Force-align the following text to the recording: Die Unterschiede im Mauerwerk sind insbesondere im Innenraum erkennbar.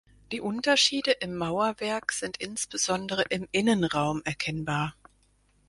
Die 0.31 0.41
Unterschiede 0.41 1.11
im 1.11 1.35
Mauerwerk 1.37 2.11
sind 2.11 2.37
insbesondere 2.37 3.21
im 3.29 3.47
Innenraum 3.51 4.23
erkennbar. 4.25 4.95